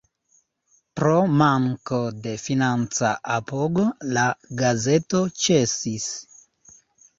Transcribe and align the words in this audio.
Pro 0.99 1.11
manko 1.41 1.99
de 2.23 2.33
financa 2.45 3.13
apogo 3.35 3.87
la 4.17 4.25
gazeto 4.65 5.25
ĉesis. 5.45 6.11